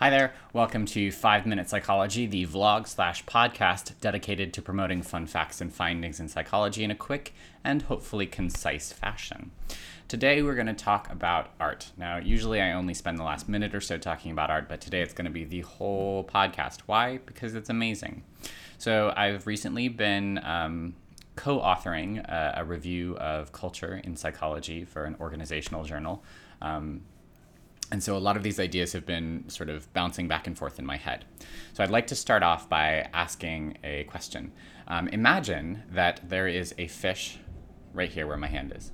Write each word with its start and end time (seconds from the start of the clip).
Hi 0.00 0.08
there. 0.08 0.32
Welcome 0.54 0.86
to 0.86 1.12
5 1.12 1.44
Minute 1.44 1.68
Psychology, 1.68 2.24
the 2.24 2.46
vlog 2.46 2.88
slash 2.88 3.22
podcast 3.26 3.92
dedicated 4.00 4.54
to 4.54 4.62
promoting 4.62 5.02
fun 5.02 5.26
facts 5.26 5.60
and 5.60 5.70
findings 5.70 6.18
in 6.18 6.26
psychology 6.26 6.82
in 6.82 6.90
a 6.90 6.94
quick 6.94 7.34
and 7.62 7.82
hopefully 7.82 8.24
concise 8.24 8.94
fashion. 8.94 9.50
Today 10.08 10.40
we're 10.40 10.54
going 10.54 10.68
to 10.68 10.72
talk 10.72 11.12
about 11.12 11.50
art. 11.60 11.90
Now, 11.98 12.16
usually 12.16 12.62
I 12.62 12.72
only 12.72 12.94
spend 12.94 13.18
the 13.18 13.24
last 13.24 13.46
minute 13.46 13.74
or 13.74 13.82
so 13.82 13.98
talking 13.98 14.32
about 14.32 14.48
art, 14.48 14.70
but 14.70 14.80
today 14.80 15.02
it's 15.02 15.12
going 15.12 15.26
to 15.26 15.30
be 15.30 15.44
the 15.44 15.60
whole 15.60 16.24
podcast. 16.24 16.78
Why? 16.86 17.18
Because 17.18 17.54
it's 17.54 17.68
amazing. 17.68 18.22
So, 18.78 19.12
I've 19.14 19.46
recently 19.46 19.88
been 19.88 20.40
um, 20.42 20.94
co 21.36 21.58
authoring 21.58 22.26
a, 22.26 22.54
a, 22.62 22.64
review 22.64 23.18
of 23.18 23.52
culture 23.52 24.00
in 24.02 24.16
psychology 24.16 24.86
for 24.86 25.04
an 25.04 25.16
organizational 25.20 25.84
journal. 25.84 26.24
Um, 26.62 27.02
and 27.92 28.02
so 28.02 28.16
a 28.16 28.18
lot 28.18 28.36
of 28.36 28.42
these 28.42 28.60
ideas 28.60 28.92
have 28.92 29.04
been 29.04 29.44
sort 29.48 29.68
of 29.68 29.92
bouncing 29.92 30.28
back 30.28 30.46
and 30.46 30.56
forth 30.56 30.78
in 30.78 30.86
my 30.86 30.96
head. 30.96 31.24
So 31.72 31.82
I'd 31.82 31.90
like 31.90 32.06
to 32.08 32.14
start 32.14 32.42
off 32.42 32.68
by 32.68 33.08
asking 33.12 33.78
a 33.82 34.04
question. 34.04 34.52
Um, 34.86 35.08
imagine 35.08 35.82
that 35.90 36.20
there 36.28 36.46
is 36.46 36.74
a 36.78 36.86
fish 36.86 37.38
right 37.92 38.10
here 38.10 38.26
where 38.26 38.36
my 38.36 38.46
hand 38.46 38.72
is. 38.76 38.92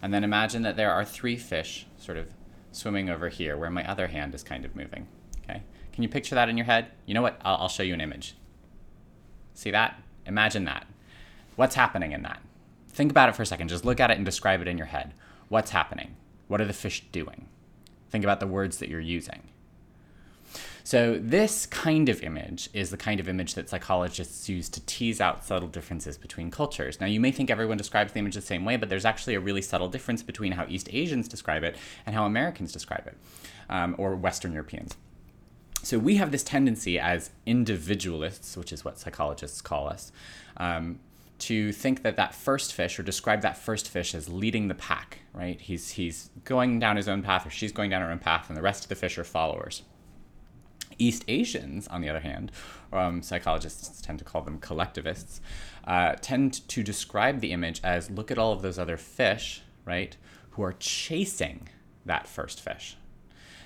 And 0.00 0.12
then 0.12 0.24
imagine 0.24 0.62
that 0.62 0.76
there 0.76 0.92
are 0.92 1.04
three 1.04 1.36
fish 1.36 1.86
sort 1.98 2.16
of 2.16 2.32
swimming 2.72 3.08
over 3.10 3.28
here 3.28 3.56
where 3.56 3.70
my 3.70 3.88
other 3.88 4.06
hand 4.06 4.34
is 4.34 4.42
kind 4.42 4.64
of 4.64 4.74
moving. 4.74 5.06
Okay? 5.42 5.62
Can 5.92 6.02
you 6.02 6.08
picture 6.08 6.34
that 6.34 6.48
in 6.48 6.56
your 6.56 6.66
head? 6.66 6.88
You 7.06 7.14
know 7.14 7.22
what? 7.22 7.40
I'll, 7.44 7.56
I'll 7.56 7.68
show 7.68 7.82
you 7.82 7.94
an 7.94 8.00
image. 8.00 8.36
See 9.54 9.70
that? 9.70 10.02
Imagine 10.26 10.64
that. 10.64 10.86
What's 11.56 11.74
happening 11.74 12.12
in 12.12 12.22
that? 12.22 12.42
Think 12.88 13.10
about 13.10 13.28
it 13.28 13.36
for 13.36 13.42
a 13.42 13.46
second. 13.46 13.68
Just 13.68 13.84
look 13.84 14.00
at 14.00 14.10
it 14.10 14.16
and 14.16 14.24
describe 14.24 14.60
it 14.60 14.68
in 14.68 14.78
your 14.78 14.86
head. 14.86 15.14
What's 15.48 15.70
happening? 15.70 16.16
What 16.48 16.60
are 16.60 16.66
the 16.66 16.72
fish 16.72 17.04
doing? 17.12 17.48
Think 18.14 18.22
about 18.22 18.38
the 18.38 18.46
words 18.46 18.78
that 18.78 18.88
you're 18.88 19.00
using. 19.00 19.42
So, 20.84 21.18
this 21.20 21.66
kind 21.66 22.08
of 22.08 22.22
image 22.22 22.70
is 22.72 22.90
the 22.90 22.96
kind 22.96 23.18
of 23.18 23.28
image 23.28 23.54
that 23.54 23.68
psychologists 23.68 24.48
use 24.48 24.68
to 24.68 24.80
tease 24.86 25.20
out 25.20 25.44
subtle 25.44 25.66
differences 25.66 26.16
between 26.16 26.52
cultures. 26.52 27.00
Now, 27.00 27.08
you 27.08 27.18
may 27.18 27.32
think 27.32 27.50
everyone 27.50 27.76
describes 27.76 28.12
the 28.12 28.20
image 28.20 28.36
the 28.36 28.40
same 28.40 28.64
way, 28.64 28.76
but 28.76 28.88
there's 28.88 29.04
actually 29.04 29.34
a 29.34 29.40
really 29.40 29.62
subtle 29.62 29.88
difference 29.88 30.22
between 30.22 30.52
how 30.52 30.64
East 30.68 30.88
Asians 30.92 31.26
describe 31.26 31.64
it 31.64 31.74
and 32.06 32.14
how 32.14 32.24
Americans 32.24 32.70
describe 32.70 33.04
it, 33.08 33.16
um, 33.68 33.96
or 33.98 34.14
Western 34.14 34.52
Europeans. 34.52 34.96
So, 35.82 35.98
we 35.98 36.14
have 36.14 36.30
this 36.30 36.44
tendency 36.44 37.00
as 37.00 37.30
individualists, 37.46 38.56
which 38.56 38.72
is 38.72 38.84
what 38.84 38.96
psychologists 38.96 39.60
call 39.60 39.88
us, 39.88 40.12
um, 40.56 41.00
to 41.38 41.72
think 41.72 42.02
that 42.02 42.16
that 42.16 42.34
first 42.34 42.72
fish 42.72 42.98
or 42.98 43.02
describe 43.02 43.42
that 43.42 43.56
first 43.56 43.88
fish 43.88 44.14
as 44.14 44.28
leading 44.28 44.68
the 44.68 44.74
pack, 44.74 45.20
right? 45.32 45.60
He's, 45.60 45.90
he's 45.90 46.30
going 46.44 46.78
down 46.78 46.96
his 46.96 47.08
own 47.08 47.22
path 47.22 47.46
or 47.46 47.50
she's 47.50 47.72
going 47.72 47.90
down 47.90 48.02
her 48.02 48.10
own 48.10 48.18
path, 48.18 48.48
and 48.48 48.56
the 48.56 48.62
rest 48.62 48.84
of 48.84 48.88
the 48.88 48.94
fish 48.94 49.18
are 49.18 49.24
followers. 49.24 49.82
East 50.98 51.24
Asians, 51.28 51.88
on 51.88 52.00
the 52.00 52.08
other 52.08 52.20
hand, 52.20 52.52
um, 52.92 53.20
psychologists 53.22 54.00
tend 54.00 54.18
to 54.20 54.24
call 54.24 54.42
them 54.42 54.58
collectivists, 54.58 55.40
uh, 55.86 56.14
tend 56.20 56.66
to 56.68 56.82
describe 56.82 57.40
the 57.40 57.52
image 57.52 57.80
as 57.82 58.10
look 58.10 58.30
at 58.30 58.38
all 58.38 58.52
of 58.52 58.62
those 58.62 58.78
other 58.78 58.96
fish, 58.96 59.62
right, 59.84 60.16
who 60.50 60.62
are 60.62 60.74
chasing 60.74 61.68
that 62.06 62.28
first 62.28 62.60
fish, 62.60 62.96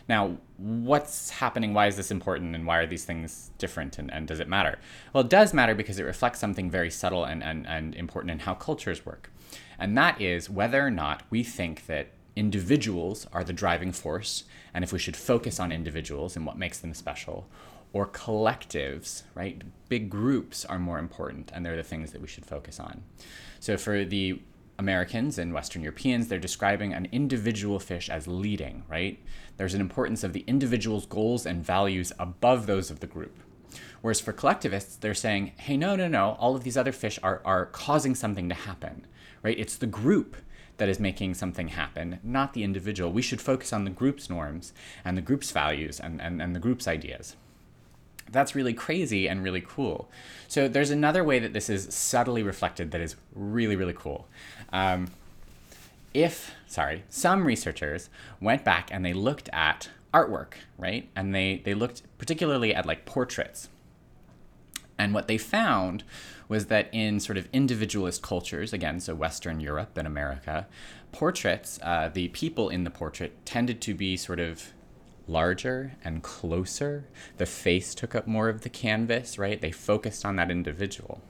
now, 0.08 0.38
what's 0.56 1.30
happening? 1.30 1.74
Why 1.74 1.86
is 1.86 1.96
this 1.96 2.10
important? 2.10 2.54
And 2.54 2.66
why 2.66 2.78
are 2.78 2.86
these 2.86 3.04
things 3.04 3.50
different? 3.58 3.98
And, 3.98 4.12
and 4.12 4.26
does 4.26 4.40
it 4.40 4.48
matter? 4.48 4.78
Well, 5.12 5.24
it 5.24 5.30
does 5.30 5.52
matter 5.52 5.74
because 5.74 5.98
it 5.98 6.04
reflects 6.04 6.40
something 6.40 6.70
very 6.70 6.90
subtle 6.90 7.24
and, 7.24 7.42
and, 7.42 7.66
and 7.66 7.94
important 7.94 8.30
in 8.30 8.38
how 8.40 8.54
cultures 8.54 9.04
work. 9.04 9.30
And 9.78 9.96
that 9.98 10.20
is 10.20 10.48
whether 10.48 10.84
or 10.84 10.90
not 10.90 11.22
we 11.30 11.44
think 11.44 11.86
that 11.86 12.08
individuals 12.34 13.26
are 13.32 13.44
the 13.44 13.52
driving 13.52 13.92
force 13.92 14.44
and 14.72 14.84
if 14.84 14.92
we 14.92 14.98
should 14.98 15.16
focus 15.16 15.60
on 15.60 15.72
individuals 15.72 16.36
and 16.36 16.46
what 16.46 16.56
makes 16.56 16.78
them 16.78 16.94
special 16.94 17.48
or 17.92 18.06
collectives, 18.06 19.22
right? 19.34 19.62
Big 19.88 20.08
groups 20.08 20.64
are 20.64 20.78
more 20.78 20.98
important 20.98 21.50
and 21.54 21.64
they're 21.64 21.76
the 21.76 21.82
things 21.82 22.12
that 22.12 22.20
we 22.20 22.28
should 22.28 22.46
focus 22.46 22.78
on. 22.78 23.02
So 23.60 23.76
for 23.76 24.04
the 24.04 24.40
Americans 24.78 25.38
and 25.38 25.52
Western 25.52 25.82
Europeans, 25.82 26.28
they're 26.28 26.38
describing 26.38 26.92
an 26.92 27.08
individual 27.10 27.80
fish 27.80 28.08
as 28.08 28.28
leading, 28.28 28.84
right? 28.88 29.18
There's 29.56 29.74
an 29.74 29.80
importance 29.80 30.22
of 30.22 30.32
the 30.32 30.44
individual's 30.46 31.06
goals 31.06 31.44
and 31.44 31.64
values 31.64 32.12
above 32.18 32.66
those 32.66 32.90
of 32.90 33.00
the 33.00 33.06
group. 33.06 33.38
Whereas 34.00 34.20
for 34.20 34.32
collectivists, 34.32 34.96
they're 34.96 35.14
saying, 35.14 35.52
hey, 35.56 35.76
no, 35.76 35.96
no, 35.96 36.06
no, 36.06 36.36
all 36.38 36.54
of 36.54 36.62
these 36.62 36.76
other 36.76 36.92
fish 36.92 37.18
are, 37.22 37.42
are 37.44 37.66
causing 37.66 38.14
something 38.14 38.48
to 38.48 38.54
happen, 38.54 39.06
right? 39.42 39.58
It's 39.58 39.76
the 39.76 39.86
group 39.86 40.36
that 40.76 40.88
is 40.88 41.00
making 41.00 41.34
something 41.34 41.68
happen, 41.68 42.20
not 42.22 42.54
the 42.54 42.62
individual. 42.62 43.12
We 43.12 43.22
should 43.22 43.40
focus 43.40 43.72
on 43.72 43.84
the 43.84 43.90
group's 43.90 44.30
norms 44.30 44.72
and 45.04 45.16
the 45.16 45.22
group's 45.22 45.50
values 45.50 45.98
and, 45.98 46.20
and, 46.20 46.40
and 46.40 46.54
the 46.54 46.60
group's 46.60 46.86
ideas. 46.86 47.34
That's 48.30 48.54
really 48.54 48.74
crazy 48.74 49.28
and 49.28 49.42
really 49.42 49.62
cool. 49.66 50.08
So 50.48 50.68
there's 50.68 50.90
another 50.90 51.24
way 51.24 51.38
that 51.38 51.52
this 51.52 51.68
is 51.68 51.92
subtly 51.94 52.42
reflected 52.42 52.90
that 52.90 53.00
is 53.00 53.16
really, 53.34 53.76
really 53.76 53.94
cool. 53.94 54.28
Um, 54.72 55.08
if, 56.14 56.54
sorry, 56.66 57.04
some 57.08 57.44
researchers 57.44 58.10
went 58.40 58.64
back 58.64 58.90
and 58.92 59.04
they 59.04 59.12
looked 59.12 59.48
at 59.52 59.90
artwork, 60.12 60.54
right? 60.76 61.08
And 61.14 61.34
they, 61.34 61.62
they 61.64 61.74
looked 61.74 62.02
particularly 62.18 62.74
at 62.74 62.86
like 62.86 63.04
portraits. 63.04 63.68
And 64.98 65.14
what 65.14 65.28
they 65.28 65.38
found 65.38 66.02
was 66.48 66.66
that 66.66 66.88
in 66.92 67.20
sort 67.20 67.38
of 67.38 67.48
individualist 67.52 68.22
cultures, 68.22 68.72
again, 68.72 69.00
so 69.00 69.14
Western 69.14 69.60
Europe 69.60 69.96
and 69.96 70.06
America, 70.06 70.66
portraits, 71.12 71.78
uh, 71.82 72.10
the 72.12 72.28
people 72.28 72.68
in 72.68 72.84
the 72.84 72.90
portrait 72.90 73.44
tended 73.44 73.80
to 73.82 73.94
be 73.94 74.16
sort 74.16 74.40
of 74.40 74.72
larger 75.28 75.92
and 76.02 76.22
closer. 76.22 77.06
The 77.36 77.46
face 77.46 77.94
took 77.94 78.14
up 78.14 78.26
more 78.26 78.48
of 78.48 78.62
the 78.62 78.68
canvas, 78.68 79.38
right? 79.38 79.60
They 79.60 79.70
focused 79.70 80.24
on 80.24 80.36
that 80.36 80.50
individual. 80.50 81.20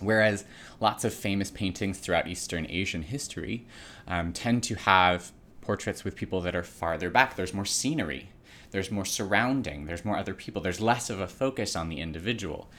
Whereas 0.00 0.44
lots 0.80 1.04
of 1.04 1.12
famous 1.12 1.50
paintings 1.50 1.98
throughout 1.98 2.26
Eastern 2.26 2.66
Asian 2.70 3.02
history 3.02 3.66
um, 4.06 4.32
tend 4.32 4.62
to 4.64 4.74
have 4.74 5.32
portraits 5.60 6.04
with 6.04 6.16
people 6.16 6.40
that 6.40 6.56
are 6.56 6.62
farther 6.62 7.10
back. 7.10 7.36
There's 7.36 7.54
more 7.54 7.66
scenery, 7.66 8.30
there's 8.70 8.90
more 8.90 9.04
surrounding, 9.04 9.86
there's 9.86 10.04
more 10.04 10.16
other 10.16 10.34
people, 10.34 10.62
there's 10.62 10.80
less 10.80 11.10
of 11.10 11.20
a 11.20 11.26
focus 11.28 11.76
on 11.76 11.88
the 11.88 12.00
individual. 12.00 12.70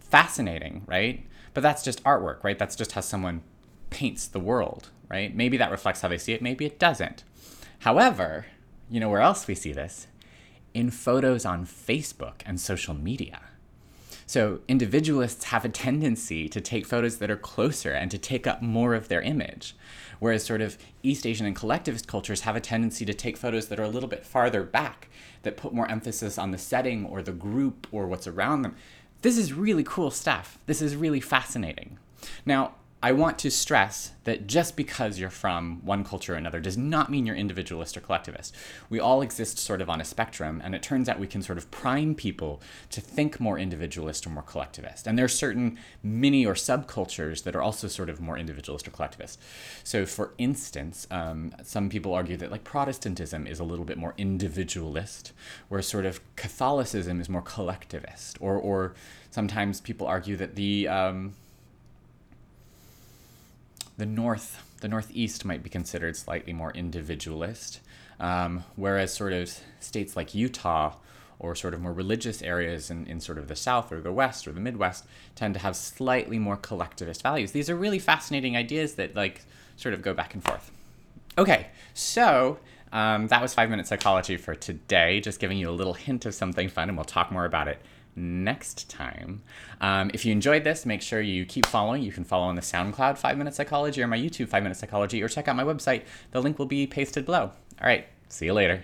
Fascinating, 0.00 0.82
right? 0.86 1.26
But 1.54 1.62
that's 1.62 1.82
just 1.82 2.02
artwork, 2.04 2.42
right? 2.44 2.58
That's 2.58 2.76
just 2.76 2.92
how 2.92 3.02
someone 3.02 3.42
paints 3.90 4.26
the 4.26 4.40
world, 4.40 4.88
right? 5.10 5.34
Maybe 5.34 5.58
that 5.58 5.70
reflects 5.70 6.00
how 6.00 6.08
they 6.08 6.18
see 6.18 6.32
it, 6.32 6.42
maybe 6.42 6.64
it 6.64 6.78
doesn't. 6.78 7.24
However, 7.80 8.46
you 8.92 9.00
know 9.00 9.08
where 9.08 9.22
else 9.22 9.46
we 9.46 9.54
see 9.54 9.72
this? 9.72 10.06
In 10.74 10.90
photos 10.90 11.46
on 11.46 11.64
Facebook 11.64 12.42
and 12.44 12.60
social 12.60 12.92
media. 12.92 13.40
So 14.26 14.60
individualists 14.68 15.44
have 15.44 15.64
a 15.64 15.70
tendency 15.70 16.46
to 16.50 16.60
take 16.60 16.86
photos 16.86 17.16
that 17.16 17.30
are 17.30 17.36
closer 17.36 17.92
and 17.92 18.10
to 18.10 18.18
take 18.18 18.46
up 18.46 18.60
more 18.60 18.94
of 18.94 19.08
their 19.08 19.22
image. 19.22 19.74
Whereas 20.20 20.44
sort 20.44 20.60
of 20.60 20.76
East 21.02 21.26
Asian 21.26 21.46
and 21.46 21.56
collectivist 21.56 22.06
cultures 22.06 22.42
have 22.42 22.54
a 22.54 22.60
tendency 22.60 23.06
to 23.06 23.14
take 23.14 23.38
photos 23.38 23.68
that 23.68 23.80
are 23.80 23.84
a 23.84 23.88
little 23.88 24.10
bit 24.10 24.26
farther 24.26 24.62
back, 24.62 25.08
that 25.42 25.56
put 25.56 25.72
more 25.72 25.90
emphasis 25.90 26.36
on 26.36 26.50
the 26.50 26.58
setting 26.58 27.06
or 27.06 27.22
the 27.22 27.32
group 27.32 27.86
or 27.90 28.06
what's 28.06 28.26
around 28.26 28.60
them. 28.60 28.76
This 29.22 29.38
is 29.38 29.54
really 29.54 29.84
cool 29.84 30.10
stuff. 30.10 30.58
This 30.66 30.82
is 30.82 30.96
really 30.96 31.20
fascinating. 31.20 31.98
Now, 32.44 32.74
I 33.04 33.10
want 33.10 33.36
to 33.40 33.50
stress 33.50 34.12
that 34.22 34.46
just 34.46 34.76
because 34.76 35.18
you're 35.18 35.28
from 35.28 35.84
one 35.84 36.04
culture 36.04 36.34
or 36.34 36.36
another 36.36 36.60
does 36.60 36.78
not 36.78 37.10
mean 37.10 37.26
you're 37.26 37.34
individualist 37.34 37.96
or 37.96 38.00
collectivist. 38.00 38.54
We 38.88 39.00
all 39.00 39.22
exist 39.22 39.58
sort 39.58 39.80
of 39.80 39.90
on 39.90 40.00
a 40.00 40.04
spectrum, 40.04 40.62
and 40.62 40.72
it 40.72 40.84
turns 40.84 41.08
out 41.08 41.18
we 41.18 41.26
can 41.26 41.42
sort 41.42 41.58
of 41.58 41.68
prime 41.72 42.14
people 42.14 42.62
to 42.90 43.00
think 43.00 43.40
more 43.40 43.58
individualist 43.58 44.24
or 44.24 44.30
more 44.30 44.44
collectivist. 44.44 45.08
And 45.08 45.18
there 45.18 45.24
are 45.24 45.28
certain 45.28 45.80
mini 46.00 46.46
or 46.46 46.54
subcultures 46.54 47.42
that 47.42 47.56
are 47.56 47.62
also 47.62 47.88
sort 47.88 48.08
of 48.08 48.20
more 48.20 48.38
individualist 48.38 48.86
or 48.86 48.92
collectivist. 48.92 49.40
So, 49.82 50.06
for 50.06 50.32
instance, 50.38 51.08
um, 51.10 51.52
some 51.64 51.88
people 51.88 52.14
argue 52.14 52.36
that 52.36 52.52
like 52.52 52.62
Protestantism 52.62 53.48
is 53.48 53.58
a 53.58 53.64
little 53.64 53.84
bit 53.84 53.98
more 53.98 54.14
individualist, 54.16 55.32
whereas 55.68 55.88
sort 55.88 56.06
of 56.06 56.20
Catholicism 56.36 57.20
is 57.20 57.28
more 57.28 57.42
collectivist. 57.42 58.36
Or, 58.40 58.56
or 58.56 58.94
sometimes 59.32 59.80
people 59.80 60.06
argue 60.06 60.36
that 60.36 60.54
the 60.54 60.86
um, 60.86 61.34
the 64.02 64.06
north, 64.06 64.60
the 64.80 64.88
northeast 64.88 65.44
might 65.44 65.62
be 65.62 65.70
considered 65.70 66.16
slightly 66.16 66.52
more 66.52 66.72
individualist, 66.72 67.78
um, 68.18 68.64
whereas 68.74 69.14
sort 69.14 69.32
of 69.32 69.60
states 69.78 70.16
like 70.16 70.34
Utah 70.34 70.96
or 71.38 71.54
sort 71.54 71.72
of 71.72 71.80
more 71.80 71.92
religious 71.92 72.42
areas 72.42 72.90
in, 72.90 73.06
in 73.06 73.20
sort 73.20 73.38
of 73.38 73.46
the 73.46 73.54
south 73.54 73.92
or 73.92 74.00
the 74.00 74.10
west 74.12 74.48
or 74.48 74.52
the 74.52 74.60
midwest 74.60 75.04
tend 75.36 75.54
to 75.54 75.60
have 75.60 75.76
slightly 75.76 76.36
more 76.36 76.56
collectivist 76.56 77.22
values. 77.22 77.52
These 77.52 77.70
are 77.70 77.76
really 77.76 78.00
fascinating 78.00 78.56
ideas 78.56 78.94
that 78.94 79.14
like 79.14 79.42
sort 79.76 79.94
of 79.94 80.02
go 80.02 80.12
back 80.12 80.34
and 80.34 80.42
forth. 80.42 80.72
Okay, 81.38 81.68
so 81.94 82.58
um, 82.92 83.28
that 83.28 83.40
was 83.40 83.54
five 83.54 83.70
minute 83.70 83.86
psychology 83.86 84.36
for 84.36 84.56
today, 84.56 85.20
just 85.20 85.38
giving 85.38 85.58
you 85.58 85.70
a 85.70 85.76
little 85.80 85.94
hint 85.94 86.26
of 86.26 86.34
something 86.34 86.68
fun, 86.68 86.88
and 86.88 86.98
we'll 86.98 87.04
talk 87.04 87.30
more 87.30 87.44
about 87.44 87.68
it 87.68 87.80
next 88.16 88.88
time. 88.90 89.42
Um, 89.80 90.10
if 90.14 90.24
you 90.24 90.32
enjoyed 90.32 90.64
this, 90.64 90.86
make 90.86 91.02
sure 91.02 91.20
you 91.20 91.44
keep 91.44 91.66
following. 91.66 92.02
You 92.02 92.12
can 92.12 92.24
follow 92.24 92.44
on 92.44 92.54
the 92.54 92.62
SoundCloud 92.62 93.18
5 93.18 93.38
Minute 93.38 93.54
Psychology 93.54 94.02
or 94.02 94.06
my 94.06 94.18
YouTube 94.18 94.48
5 94.48 94.62
Minute 94.62 94.76
Psychology 94.76 95.22
or 95.22 95.28
check 95.28 95.48
out 95.48 95.56
my 95.56 95.64
website. 95.64 96.02
The 96.30 96.40
link 96.40 96.58
will 96.58 96.66
be 96.66 96.86
pasted 96.86 97.24
below. 97.24 97.52
All 97.80 97.86
right, 97.86 98.06
see 98.28 98.46
you 98.46 98.52
later. 98.52 98.82